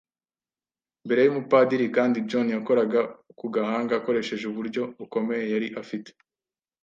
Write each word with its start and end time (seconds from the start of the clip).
mbere 1.05 1.21
y'umupadiri.” 1.23 1.85
Kandi 1.97 2.17
John 2.29 2.47
yakoraga 2.55 2.99
ku 3.39 3.45
gahanga 3.55 3.91
akoresheje 3.99 4.45
uburyo 4.47 4.81
bukomeye 4.97 5.43
yari 5.53 5.67
afite 5.81 6.09